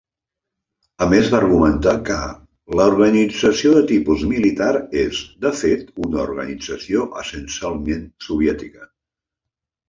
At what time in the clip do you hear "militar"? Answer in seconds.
4.31-4.71